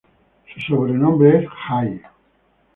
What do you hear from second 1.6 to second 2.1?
Jay.